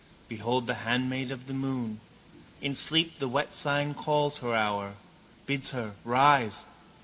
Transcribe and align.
Behold 0.27 0.65
the 0.65 0.73
handmaid 0.81 1.29
of 1.29 1.45
the 1.45 1.53
moon. 1.53 1.99
In 2.59 2.75
sleep 2.75 3.19
the 3.19 3.27
wet 3.27 3.53
sign 3.53 3.93
calls 3.93 4.39
her 4.39 4.55
hour, 4.55 4.95
bids 5.45 5.69
her 5.77 5.93
rise. 6.03 6.65